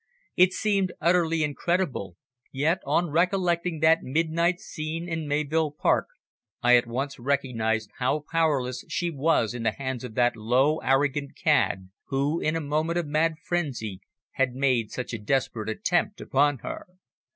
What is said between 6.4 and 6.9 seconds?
I at